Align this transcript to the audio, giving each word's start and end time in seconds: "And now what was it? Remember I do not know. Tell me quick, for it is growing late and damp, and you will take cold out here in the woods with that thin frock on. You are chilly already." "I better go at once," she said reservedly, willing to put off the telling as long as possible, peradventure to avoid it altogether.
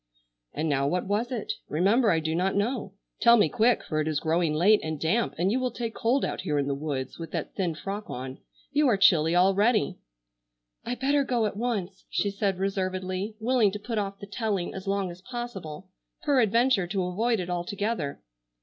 "And 0.51 0.67
now 0.67 0.87
what 0.87 1.05
was 1.05 1.31
it? 1.31 1.53
Remember 1.69 2.09
I 2.09 2.19
do 2.19 2.33
not 2.33 2.55
know. 2.55 2.93
Tell 3.19 3.37
me 3.37 3.49
quick, 3.49 3.83
for 3.83 4.01
it 4.01 4.07
is 4.07 4.19
growing 4.19 4.51
late 4.55 4.79
and 4.81 4.99
damp, 4.99 5.35
and 5.37 5.51
you 5.51 5.59
will 5.59 5.69
take 5.69 5.93
cold 5.93 6.25
out 6.25 6.41
here 6.41 6.57
in 6.57 6.65
the 6.65 6.73
woods 6.73 7.19
with 7.19 7.29
that 7.33 7.53
thin 7.53 7.75
frock 7.75 8.09
on. 8.09 8.39
You 8.71 8.87
are 8.87 8.97
chilly 8.97 9.35
already." 9.35 9.99
"I 10.83 10.95
better 10.95 11.23
go 11.23 11.45
at 11.45 11.55
once," 11.55 12.05
she 12.09 12.31
said 12.31 12.57
reservedly, 12.57 13.35
willing 13.39 13.71
to 13.73 13.77
put 13.79 13.99
off 13.99 14.17
the 14.17 14.25
telling 14.25 14.73
as 14.73 14.87
long 14.87 15.11
as 15.11 15.21
possible, 15.21 15.89
peradventure 16.23 16.87
to 16.87 17.03
avoid 17.03 17.39
it 17.39 17.51
altogether. 17.51 18.21